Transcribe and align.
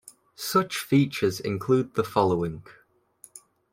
Such 0.33 0.79
features 0.79 1.39
include 1.39 1.93
the 1.93 2.03
following. 2.03 2.63